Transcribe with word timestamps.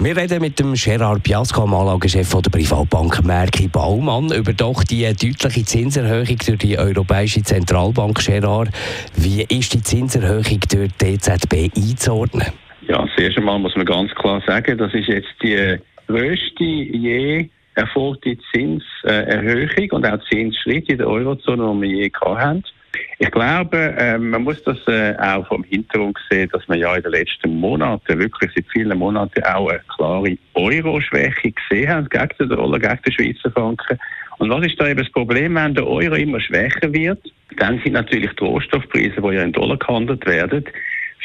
wir 0.00 0.16
reden 0.16 0.40
mit 0.40 0.58
dem 0.60 0.74
Gerard 0.74 1.24
Piasco, 1.24 1.62
dem 1.62 1.74
Anlagechef 1.74 2.30
der 2.30 2.50
Privatbank 2.50 3.24
Merki 3.24 3.66
Baumann, 3.66 4.30
über 4.30 4.52
doch 4.52 4.84
die 4.84 5.02
deutliche 5.02 5.64
Zinserhöhung 5.64 6.38
durch 6.46 6.58
die 6.58 6.78
Europäische 6.78 7.42
Zentralbank. 7.42 8.24
Gerard, 8.24 8.68
wie 9.16 9.42
ist 9.42 9.74
die 9.74 9.82
Zinserhöhung 9.82 10.60
durch 10.70 10.92
die 11.00 11.06
EZB 11.06 11.70
einzuordnen? 11.76 12.46
Ja, 12.86 13.04
zuerst 13.16 13.38
einmal 13.38 13.58
muss 13.58 13.74
man 13.74 13.86
ganz 13.86 14.14
klar 14.14 14.40
sagen, 14.46 14.78
das 14.78 14.94
ist 14.94 15.08
jetzt 15.08 15.34
die 15.42 15.78
größte 16.06 16.64
je 16.64 17.48
erfolgte 17.74 18.36
Zinserhöhung 18.52 19.90
und 19.90 20.06
auch 20.06 20.18
Zinsschritt 20.30 20.88
in 20.88 20.98
der 20.98 21.08
Eurozone, 21.08 21.72
die 21.74 21.82
wir 21.82 21.98
je 22.02 22.08
gehabt 22.08 22.40
haben. 22.40 22.64
Ich 23.18 23.30
glaube, 23.30 23.76
äh, 23.98 24.16
man 24.16 24.44
muss 24.44 24.62
das 24.62 24.78
äh, 24.86 25.14
auch 25.18 25.46
vom 25.48 25.64
Hintergrund 25.64 26.18
sehen, 26.30 26.48
dass 26.52 26.66
man 26.68 26.78
ja 26.78 26.94
in 26.94 27.02
den 27.02 27.12
letzten 27.12 27.56
Monaten, 27.58 28.18
wirklich 28.18 28.50
seit 28.54 28.66
vielen 28.72 28.96
Monaten 28.98 29.42
auch 29.42 29.68
eine 29.68 29.80
klare 29.96 30.38
Euro-Schwäche 30.54 31.52
gesehen 31.52 31.88
hat 31.88 32.10
gegen 32.10 32.28
den 32.38 32.48
Dollar, 32.50 32.78
gegen 32.78 32.98
den 33.04 33.12
Schweizer 33.12 33.50
Franken. 33.50 33.98
Und 34.38 34.50
was 34.50 34.66
ist 34.66 34.80
da 34.80 34.88
eben 34.88 35.00
das 35.00 35.10
Problem, 35.10 35.56
wenn 35.56 35.74
der 35.74 35.86
Euro 35.86 36.14
immer 36.14 36.40
schwächer 36.40 36.92
wird? 36.92 37.20
Dann 37.56 37.80
sind 37.82 37.94
natürlich 37.94 38.30
die 38.34 38.44
Rohstoffpreise, 38.44 39.20
die 39.20 39.34
ja 39.34 39.42
in 39.42 39.52
Dollar 39.52 39.76
gehandelt 39.76 40.24
werden, 40.26 40.64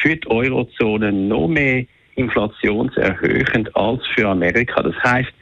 für 0.00 0.16
die 0.16 0.26
Eurozone 0.28 1.12
noch 1.12 1.46
mehr 1.46 1.84
inflationserhöhend 2.14 3.74
als 3.76 4.00
für 4.14 4.28
Amerika. 4.28 4.82
Das 4.82 4.96
heißt, 5.04 5.32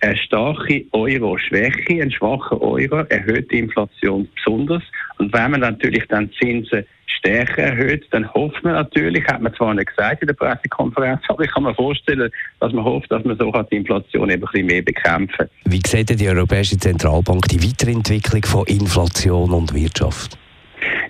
eine 0.00 0.16
starke 0.16 0.84
Euro-Schwäche, 0.92 2.02
ein 2.02 2.10
schwacher 2.10 2.60
Euro 2.60 3.04
erhöht 3.08 3.50
die 3.50 3.58
Inflation 3.58 4.28
besonders. 4.34 4.82
Und 5.18 5.32
wenn 5.32 5.50
man 5.50 5.60
natürlich 5.60 6.04
dann 6.08 6.30
Zinsen 6.40 6.84
stärker 7.06 7.62
erhöht, 7.62 8.06
dann 8.10 8.32
hofft 8.32 8.62
man 8.64 8.72
natürlich, 8.72 9.24
hat 9.26 9.42
man 9.42 9.54
zwar 9.54 9.74
nicht 9.74 9.94
gesagt 9.94 10.22
in 10.22 10.28
der 10.28 10.34
Pressekonferenz, 10.34 11.20
aber 11.28 11.44
ich 11.44 11.50
kann 11.50 11.64
mir 11.64 11.74
vorstellen, 11.74 12.30
dass 12.60 12.72
man 12.72 12.84
hofft, 12.84 13.10
dass 13.12 13.24
man 13.24 13.36
so 13.38 13.52
die 13.70 13.76
Inflation 13.76 14.30
eben 14.30 14.42
ein 14.42 14.50
bisschen 14.50 14.66
mehr 14.66 14.82
bekämpfen 14.82 15.48
Wie 15.64 15.82
sieht 15.86 16.18
die 16.18 16.28
Europäische 16.28 16.78
Zentralbank 16.78 17.46
die 17.48 17.62
Weiterentwicklung 17.62 18.42
von 18.44 18.66
Inflation 18.66 19.50
und 19.52 19.74
Wirtschaft? 19.74 20.38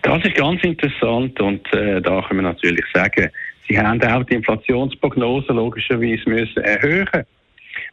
Das 0.03 0.25
ist 0.25 0.35
ganz 0.35 0.63
interessant 0.65 1.41
und 1.41 1.73
äh, 1.73 2.01
da 2.01 2.23
können 2.23 2.41
wir 2.41 2.51
natürlich 2.51 2.85
sagen, 2.93 3.31
Sie 3.69 3.79
haben 3.79 4.03
auch 4.03 4.25
die 4.25 4.35
Inflationsprognose 4.35 5.53
logischerweise 5.53 6.29
müssen 6.29 6.59
erhöhen 6.65 7.07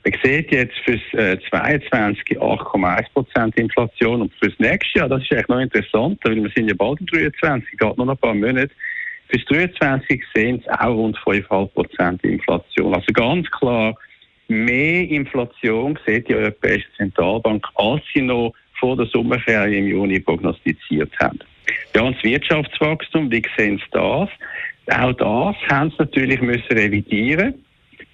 man 0.04 0.14
sieht 0.24 0.52
jetzt 0.52 0.78
fürs 0.86 1.02
äh, 1.14 1.38
22 1.50 2.40
8,1% 2.40 3.58
Inflation 3.58 4.22
und 4.22 4.34
fürs 4.36 4.54
nächste 4.60 5.00
Jahr, 5.00 5.10
das 5.10 5.22
ist 5.22 5.32
eigentlich 5.32 5.48
noch 5.48 5.60
interessant, 5.60 6.20
weil 6.24 6.36
wir 6.36 6.50
sind 6.56 6.70
ja 6.70 6.76
bald 6.76 7.00
im 7.02 7.08
23, 7.08 7.78
geht 7.78 7.98
noch 7.98 8.08
ein 8.08 8.18
paar 8.18 8.34
Monate. 8.34 8.72
Fürs 9.30 9.46
23 9.46 10.24
sehen 10.34 10.64
es 10.66 10.80
auch 10.80 10.96
rund 10.96 11.18
5,5% 11.18 12.24
Inflation. 12.24 12.94
Also 12.94 13.12
ganz 13.12 13.50
klar, 13.52 13.96
mehr 14.48 15.10
Inflation 15.10 16.00
sieht 16.06 16.30
die 16.30 16.36
Europäische 16.36 16.88
Zentralbank, 16.96 17.66
als 17.76 18.02
sie 18.14 18.22
noch 18.22 18.54
vor 18.80 18.96
der 18.96 19.08
Sommerferien 19.08 19.86
im 19.86 19.88
Juni 19.88 20.20
prognostiziert 20.20 21.12
haben. 21.20 21.40
Ja, 21.94 22.04
und 22.04 22.16
das 22.16 22.24
Wirtschaftswachstum, 22.24 23.30
wie 23.30 23.44
sehen 23.58 23.78
Sie 23.78 23.92
das? 23.92 24.30
Auch 24.90 25.14
das 25.14 25.56
haben 25.70 25.90
sie 25.90 25.98
natürlich 26.00 26.42
müssen 26.42 26.72
revidieren 26.72 27.56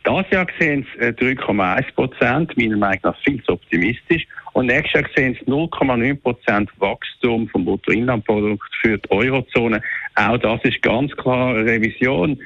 das 0.04 0.30
Jahr 0.32 0.48
sehen 0.59 0.86
es 1.00 1.16
3,1 1.18 1.80
äh, 1.80 1.92
Prozent, 1.94 2.58
meiner 2.58 2.77
Meinung 2.77 3.00
nach 3.04 3.17
viel 3.23 3.42
zu 3.44 3.54
optimistisch. 3.54 4.26
Und 4.54 4.67
nächstes 4.67 5.02
Jahr 5.02 5.10
sehen 5.16 5.38
es 5.39 5.48
0,9 5.48 6.16
Prozent 6.22 6.70
Wachstum 6.80 7.48
vom 7.50 7.66
Bruttoinlandprodukt 7.66 8.70
für 8.82 8.98
die 8.98 9.11
Eurozone. 9.11 9.82
Auch 10.16 10.38
das 10.38 10.61
ist 10.64 10.82
ganz 10.82 11.11
klar 11.14 11.55
eine 11.55 11.66
Revision. 11.66 12.39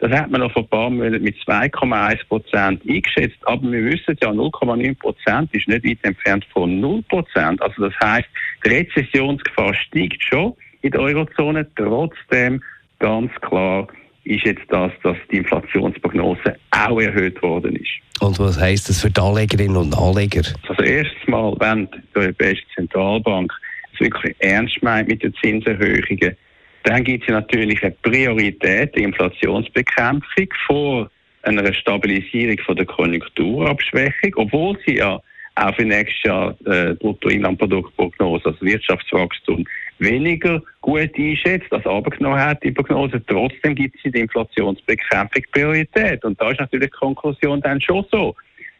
Das 0.00 0.12
hat 0.12 0.30
man 0.30 0.40
noch 0.40 0.52
vor 0.52 0.62
ein 0.62 0.68
paar 0.68 0.90
Monaten 0.90 1.22
mit 1.22 1.36
2,1 1.36 2.26
Prozent 2.28 2.82
eingeschätzt. 2.86 3.38
Aber 3.42 3.70
wir 3.70 3.84
wissen 3.84 4.18
ja, 4.20 4.30
0,9 4.30 4.98
Prozent 4.98 5.54
ist 5.54 5.68
nicht 5.68 5.86
weit 5.86 5.98
entfernt 6.02 6.44
von 6.52 6.80
0 6.80 7.02
Prozent. 7.04 7.62
Also 7.62 7.88
das 7.88 7.94
heißt, 8.02 8.28
die 8.66 8.70
Rezessionsgefahr 8.70 9.72
steigt 9.74 10.22
schon 10.22 10.54
in 10.82 10.90
der 10.90 11.00
Eurozone. 11.00 11.66
Trotzdem 11.76 12.62
ganz 12.98 13.30
klar 13.40 13.88
ist 14.24 14.44
jetzt 14.44 14.64
das, 14.68 14.90
dass 15.02 15.16
die 15.30 15.38
Inflationsprognose 15.38 16.56
auch 16.70 17.00
erhöht 17.00 17.40
worden 17.42 17.76
ist. 17.76 17.90
Und 18.20 18.38
was 18.38 18.58
heißt 18.58 18.88
das 18.88 19.02
für 19.02 19.10
die 19.10 19.20
Anlegerinnen 19.20 19.76
und 19.76 19.96
Anleger? 19.96 20.42
Also 20.68 20.82
erstes 20.82 21.28
Mal, 21.28 21.54
wenn 21.58 21.88
die 21.90 22.18
Europäische 22.18 22.62
Zentralbank 22.74 23.52
es 23.92 24.00
wirklich 24.00 24.34
ernst 24.38 24.82
meint 24.82 25.08
mit 25.08 25.22
den 25.22 25.34
Zinserhöhungen, 25.42 26.36
dann 26.84 27.04
gibt 27.04 27.24
es 27.24 27.30
natürlich 27.30 27.82
eine 27.82 27.94
Priorität, 28.02 28.94
die 28.96 29.02
Inflationsbekämpfung 29.02 30.48
vor 30.66 31.10
einer 31.42 31.72
Stabilisierung 31.72 32.58
von 32.64 32.76
der 32.76 32.86
Konjunkturabschwächung, 32.86 34.32
obwohl 34.36 34.78
sie 34.86 34.96
ja 34.96 35.20
auch 35.56 35.74
für 35.74 35.84
nächstes 35.84 36.22
Jahr 36.24 36.56
äh, 36.66 36.94
Bruttoinlandproduktprognose, 36.94 38.46
also 38.46 38.60
Wirtschaftswachstum, 38.60 39.64
weniger 39.98 40.62
gut 40.80 41.10
einschätzt, 41.16 41.72
als 41.72 41.86
abgenommen 41.86 42.38
hat, 42.38 42.62
die 42.62 42.72
Prognose. 42.72 43.22
Trotzdem 43.26 43.74
gibt 43.74 43.96
es 43.96 44.04
in 44.04 44.12
der 44.12 44.22
Inflationsbekämpfung 44.22 45.42
Priorität. 45.52 46.24
Und 46.24 46.40
da 46.40 46.50
ist 46.50 46.60
natürlich 46.60 46.90
die 46.90 46.98
Konklusion 46.98 47.60
dann 47.60 47.80
schon 47.80 48.04
so. 48.10 48.34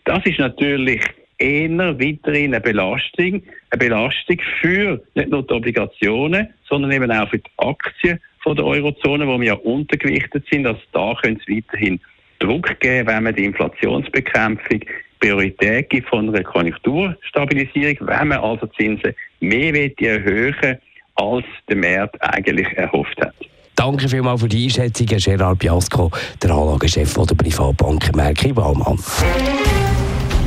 Das 0.05 0.25
ist 0.27 0.39
natürlich 0.39 1.01
eher 1.39 1.71
weiterhin 1.71 2.55
eine 2.55 2.61
Belastung, 2.61 3.43
eine 3.71 3.79
Belastung 3.79 4.41
für 4.61 5.03
nicht 5.15 5.31
nur 5.31 5.47
die 5.47 5.55
Obligationen, 5.55 6.49
sondern 6.69 6.93
eben 6.93 7.11
auch 7.11 7.29
für 7.29 7.39
die 7.39 7.51
Aktien 7.59 8.21
von 8.43 8.57
der 8.57 8.67
Eurozone, 8.67 9.27
wo 9.27 9.39
wir 9.39 9.47
ja 9.49 9.55
untergewichtet 9.55 10.45
sind. 10.51 10.67
Also 10.67 10.81
da 10.93 11.15
könnte 11.23 11.43
es 11.47 11.57
weiterhin 11.57 12.01
Druck 12.39 12.79
geben, 12.81 13.09
wenn 13.09 13.23
man 13.23 13.35
die 13.35 13.45
Inflationsbekämpfung 13.45 14.81
Priorität 15.25 15.89
gibt 15.89 16.09
von 16.11 16.29
einer 16.29 16.43
Konjunkturstabilisierung, 16.43 17.97
wenn 18.09 18.29
man 18.29 18.41
also 18.41 18.67
Zinsen 18.77 19.15
mehr 19.41 19.91
erhöhen 19.99 20.77
als 21.15 21.47
der 21.67 21.77
Markt 21.77 22.23
eigentlich 22.23 22.69
erhofft 22.77 23.19
hat. 23.21 23.35
Danke 23.75 24.07
vielmals 24.07 24.43
für 24.43 24.49
die 24.49 24.65
Einschätzung, 24.65 25.07
Gerard 25.07 25.61
Biasco, 25.61 26.11
der 26.43 26.51
Anlagechef 26.51 27.15
der 27.15 27.35
Privatbank 27.37 28.15
Merki 28.15 28.53
Baumann. 28.53 28.99